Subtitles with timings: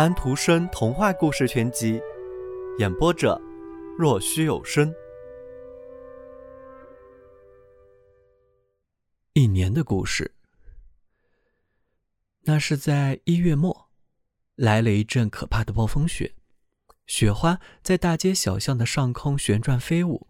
[0.00, 2.00] 安徒生童话故事全集，
[2.78, 3.38] 演播者：
[3.98, 4.90] 若虚有声。
[9.34, 10.34] 一年的故事。
[12.44, 13.90] 那是在一月末，
[14.54, 16.34] 来了一阵可怕的暴风雪，
[17.06, 20.26] 雪花在大街小巷的上空旋转飞舞，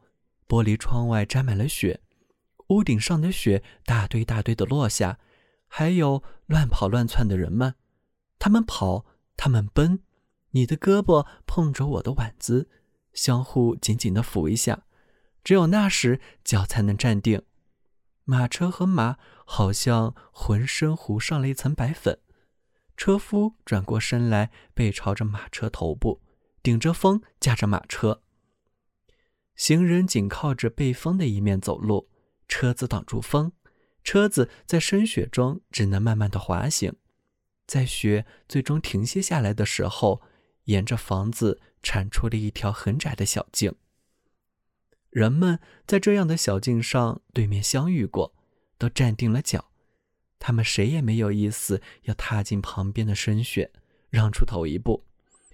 [0.48, 2.00] 玻璃窗外沾满了雪，
[2.70, 5.20] 屋顶上的雪大堆大堆的落下，
[5.68, 7.76] 还有乱跑乱窜的人们，
[8.40, 9.06] 他们跑。
[9.42, 10.00] 他们奔，
[10.50, 12.68] 你的胳膊碰着我的腕子，
[13.14, 14.84] 相互紧紧地扶一下，
[15.42, 17.40] 只有那时脚才能站定。
[18.24, 19.16] 马车和马
[19.46, 22.18] 好像浑身糊上了一层白粉。
[22.98, 26.20] 车夫转过身来，背朝着马车头部，
[26.62, 28.22] 顶着风驾着马车。
[29.56, 32.10] 行人紧靠着背风的一面走路，
[32.46, 33.52] 车子挡住风，
[34.04, 36.94] 车子在深雪中只能慢慢的滑行。
[37.70, 40.20] 在雪最终停歇下来的时候，
[40.64, 43.76] 沿着房子铲出了一条很窄的小径。
[45.10, 48.34] 人们在这样的小径上对面相遇过，
[48.76, 49.70] 都站定了脚。
[50.40, 53.70] 他们谁也没有意思要踏进旁边的深雪，
[54.08, 55.04] 让出头一步，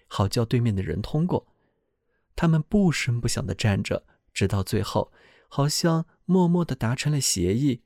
[0.06, 1.46] 好叫对面的人通过。
[2.34, 5.12] 他们不声不响地站着，直到最后，
[5.48, 7.82] 好像默默地达成了协议，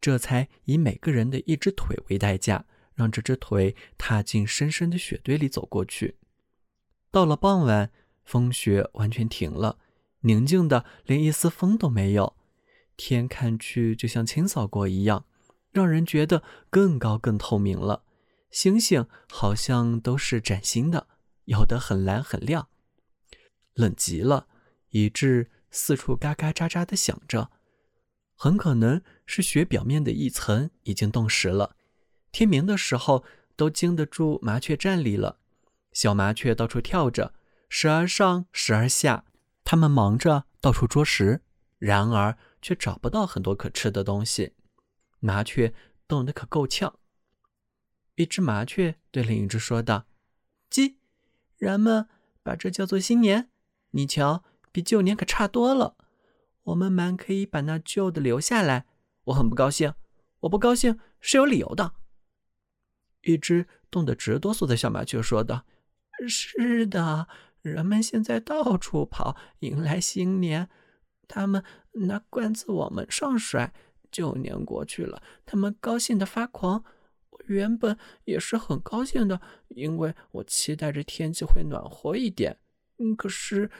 [0.00, 2.66] 这才以每个人的一只腿为代价。
[2.94, 6.16] 让这只腿踏进深深的雪堆里走过去。
[7.10, 7.90] 到了傍晚，
[8.24, 9.78] 风雪完全停了，
[10.20, 12.36] 宁静的连一丝风都没有。
[12.96, 15.26] 天看去就像清扫过一样，
[15.72, 18.04] 让人觉得更高更透明了。
[18.50, 21.08] 星星好像都是崭新的，
[21.46, 22.68] 有的很蓝很亮。
[23.74, 24.46] 冷极了，
[24.90, 27.50] 以致四处嘎嘎喳喳的响着，
[28.36, 31.74] 很可能是雪表面的一层已经冻实了。
[32.34, 35.38] 天明的时候，都经得住麻雀站立了。
[35.92, 37.32] 小麻雀到处跳着，
[37.68, 39.24] 时而上，时而下。
[39.62, 41.42] 它们忙着到处捉食，
[41.78, 44.54] 然而却找不到很多可吃的东西。
[45.20, 45.72] 麻雀
[46.08, 46.98] 冻得可够呛。
[48.16, 50.06] 一只麻雀对另一只说道
[50.68, 50.98] ：“鸡，
[51.56, 52.08] 人们
[52.42, 53.48] 把这叫做新年。
[53.92, 54.42] 你瞧，
[54.72, 55.96] 比旧年可差多了。
[56.64, 58.86] 我们蛮可以把那旧的留下来。
[59.26, 59.94] 我很不高兴。
[60.40, 61.92] 我不高兴是有理由的。”
[63.24, 65.66] 一只冻得直哆嗦的小麻雀说道
[66.28, 67.28] ：“是的，
[67.62, 70.68] 人们现在到处跑，迎来新年。
[71.26, 73.72] 他们拿罐子往门上摔。
[74.12, 76.84] 旧年过去了，他们高兴的发狂。
[77.30, 82.58] 我原本也是很高兴的，因为我期待着天气会暖和一点。
[83.18, 83.70] 可是，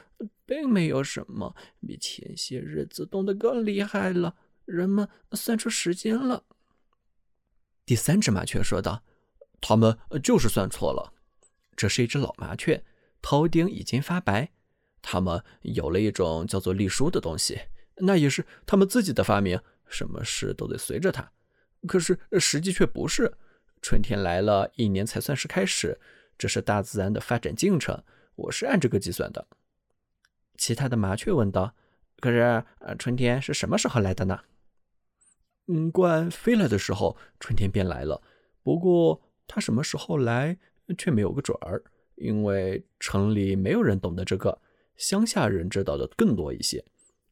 [0.45, 1.55] 并没有什么
[1.87, 4.35] 比前些日子冻得更厉害了。
[4.65, 6.45] 人们算出时间了。”
[7.87, 9.05] 第三只麻雀说道。
[9.67, 11.15] 他们就是算错了。
[11.75, 12.85] 这是一只老麻雀，
[13.23, 14.51] 头顶已经发白。
[15.01, 17.59] 他们有了一种叫做隶书的东西，
[17.97, 19.59] 那也是他们自己的发明。
[19.87, 21.33] 什么事都得随着它，
[21.87, 23.33] 可是实际却不是。
[23.81, 25.99] 春天来了，一年才算是开始。
[26.37, 28.05] 这是大自然的发展进程，
[28.35, 29.47] 我是按这个计算的。
[30.59, 31.75] 其他的麻雀问道
[32.21, 32.65] ：“可是，
[32.99, 34.41] 春天是什么时候来的呢
[35.69, 38.21] ？”“嗯，鹳飞来的时候，春天便来了。
[38.63, 39.23] 不过。”
[39.55, 40.59] 他什么时候来，
[40.99, 41.81] 却没有个准儿，
[42.17, 44.61] 因为城里没有人懂得这个，
[44.97, 46.85] 乡下人知道的更多一些。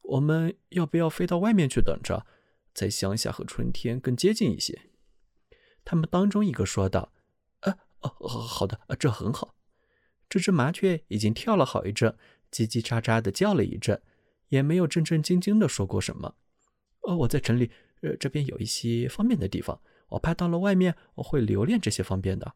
[0.03, 2.25] 我们要不要飞到外面去等着，
[2.73, 4.83] 在乡下和春天更接近一些？
[5.85, 7.13] 他们当中一个说道
[7.63, 9.57] ：“呃，哦，好的，这很好。”
[10.31, 12.17] 这只麻雀已经跳了好一阵，
[12.53, 14.01] 叽叽喳喳的叫了一阵，
[14.51, 16.37] 也没有正正经经的说过什么。
[17.01, 17.73] 哦，我在城里，
[18.03, 19.81] 呃，这边有一些方便的地方。
[20.13, 22.55] 我怕到了外面，我会留恋这些方便的。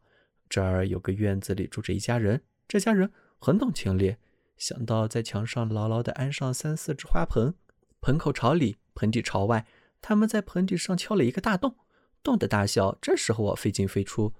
[0.49, 4.15] 这儿有个院子里住着一家人，这家人很懂情理。
[4.57, 7.53] 想到在墙上牢牢地安上三四只花盆，
[8.01, 9.65] 盆口朝里，盆底朝外，
[10.01, 11.75] 他们在盆底上敲了一个大洞，
[12.23, 14.33] 洞的大小这时候我飞进飞出。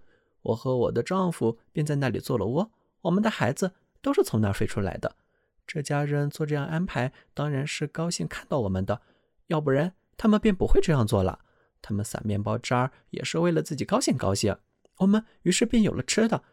[0.44, 2.72] 我和我的丈夫便在那里做了窝，
[3.02, 5.16] 我们的孩子都是从那儿飞出来的。
[5.66, 9.02] 这家人做这样安排，当然是高兴看到我们的，
[9.48, 11.40] 要不然他们便不会这样做了。
[11.88, 14.58] 他们撒面包渣也是为了自己高兴高兴。
[14.98, 16.44] 我们于是便有了吃的，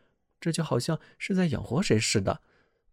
[0.41, 2.41] 这就好像是在养活谁似的。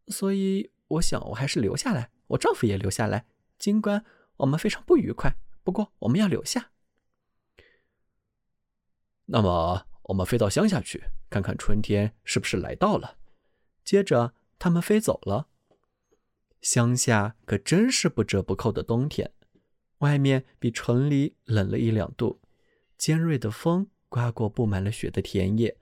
[0.08, 3.28] 所以我想我还是留下来，我丈夫也留下来。
[3.60, 4.04] 尽管
[4.38, 6.72] 我们非常不愉快，不过我们要留下。
[9.26, 13.20] 那么我们飞到乡下去，看看春天是不是来到了。
[13.84, 15.48] 接着他们飞走了。
[16.60, 19.32] 乡下可真是不折不扣的冬天。
[20.02, 22.40] 外面比城里冷了一两度，
[22.98, 25.78] 尖锐的风刮过布满了雪的田野，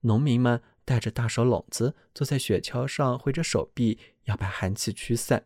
[0.00, 5.44] 农民们带着大手笼子坐在雪橇上，挥着手臂要把寒气驱散。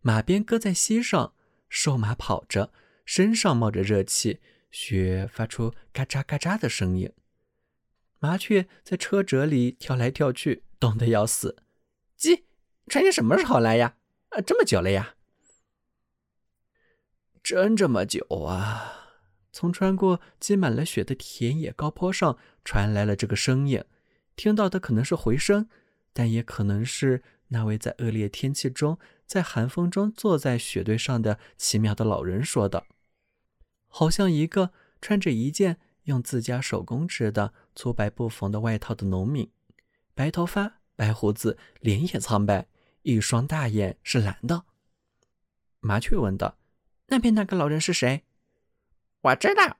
[0.00, 1.34] 马鞭搁在膝上，
[1.68, 2.72] 瘦马跑着，
[3.04, 4.40] 身上冒着热气，
[4.70, 7.12] 雪发出嘎喳嘎喳的声音。
[8.18, 11.56] 麻雀在车辙里跳来跳去，冻得要死。
[12.16, 12.44] 鸡，
[12.86, 13.96] 春天什么时候来呀？
[14.28, 15.16] 啊，这么久了呀？
[17.42, 19.16] 真这么久啊？
[19.52, 23.84] 从穿过积满了雪的田野高坡上传来了这个声音。
[24.34, 25.68] 听到的可能是回声，
[26.12, 32.86] 但也可能是那位在恶劣天气中，在寒风中坐在雪堆上的奇妙的老人说的。
[33.88, 34.70] 好像一个
[35.02, 39.50] 穿着一件用自家手工织的粗白布缝的外套的农民，
[40.14, 42.68] 白头发、白胡子，脸也苍白，
[43.02, 44.64] 一双大眼是蓝的。
[45.80, 46.56] 麻雀问道
[47.12, 48.22] ：“那边那个老人是谁？”
[49.20, 49.76] 我知道，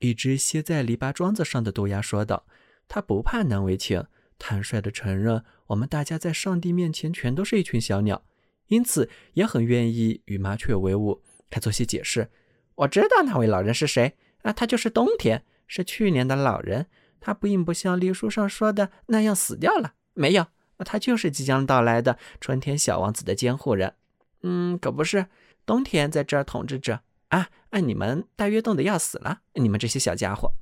[0.00, 2.46] 一只歇在篱笆桩子上的渡鸦说道
[2.86, 4.04] ：“他不怕难为情，
[4.38, 8.22] 坦率地承认我们大家在上帝面前全都是一群小鸟，
[8.66, 12.30] 因此也很愿意与麻雀为伍。”他做些解释
[12.76, 16.86] ：“我知道那位老人是谁啊，他就是冬天，是去年的老人。
[17.20, 20.46] 他并不像历书上说的那样死掉了，没有，
[20.84, 23.94] 他就是即将到来的春天小王子的监护人。
[24.42, 25.26] 嗯，可不是，
[25.64, 27.02] 冬天在这儿统治着。”
[27.34, 27.48] 啊！
[27.70, 27.88] 按！
[27.88, 30.52] 你们大约冻得要死了，你们这些小家伙。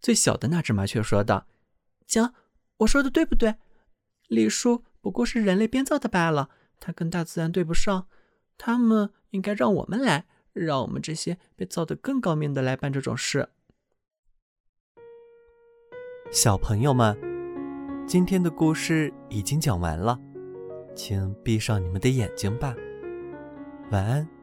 [0.00, 1.46] 最小的那只麻雀说道
[2.06, 2.34] ：“讲，
[2.78, 3.54] 我说的对不对？
[4.26, 6.50] 李叔不过是人类编造的罢了，
[6.80, 8.08] 他跟大自然对不上。
[8.56, 13.50] 他们应该让我们来，让我们这些被造得更高明的来办这种事。”
[16.32, 17.16] 小朋友们，
[18.08, 20.18] 今天的故事已经讲完了，
[20.96, 22.74] 请闭上你们的眼睛吧。
[23.90, 24.37] 晚安。